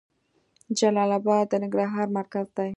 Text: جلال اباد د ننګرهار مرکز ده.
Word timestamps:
جلال 0.77 1.11
اباد 1.19 1.45
د 1.51 1.53
ننګرهار 1.61 2.07
مرکز 2.17 2.47
ده. 2.55 2.65